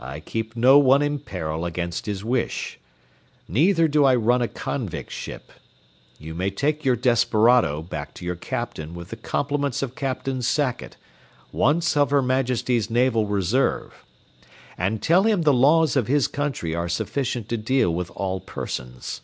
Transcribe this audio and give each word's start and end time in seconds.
I 0.00 0.18
keep 0.18 0.56
no 0.56 0.76
one 0.80 1.02
in 1.02 1.20
peril 1.20 1.64
against 1.64 2.06
his 2.06 2.24
wish. 2.24 2.80
Neither 3.46 3.86
do 3.86 4.04
I 4.04 4.16
run 4.16 4.42
a 4.42 4.48
convict 4.48 5.12
ship. 5.12 5.52
You 6.18 6.34
may 6.34 6.50
take 6.50 6.84
your 6.84 6.96
desperado 6.96 7.80
back 7.80 8.12
to 8.14 8.24
your 8.24 8.34
captain 8.34 8.92
with 8.92 9.10
the 9.10 9.16
compliments 9.16 9.80
of 9.80 9.94
Captain 9.94 10.42
Sackett, 10.42 10.96
once 11.52 11.96
of 11.96 12.10
Her 12.10 12.22
Majesty's 12.22 12.90
Naval 12.90 13.26
Reserve, 13.28 14.04
and 14.76 15.00
tell 15.00 15.22
him 15.22 15.42
the 15.42 15.54
laws 15.54 15.94
of 15.94 16.08
his 16.08 16.26
country 16.26 16.74
are 16.74 16.88
sufficient 16.88 17.48
to 17.50 17.56
deal 17.56 17.94
with 17.94 18.10
all 18.16 18.40
persons." 18.40 19.20